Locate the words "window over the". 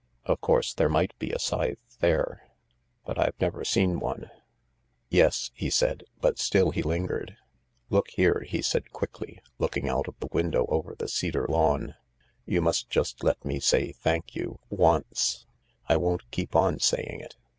10.31-11.07